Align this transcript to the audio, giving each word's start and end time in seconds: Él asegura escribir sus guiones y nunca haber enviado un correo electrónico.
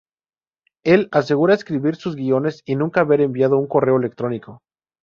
Él 0.83 1.09
asegura 1.11 1.53
escribir 1.53 1.95
sus 1.95 2.15
guiones 2.15 2.63
y 2.65 2.75
nunca 2.75 3.01
haber 3.01 3.21
enviado 3.21 3.59
un 3.59 3.67
correo 3.67 3.97
electrónico. 3.97 4.59